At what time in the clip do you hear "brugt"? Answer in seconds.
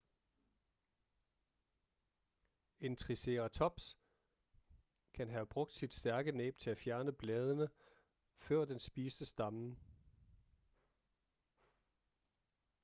5.47-5.73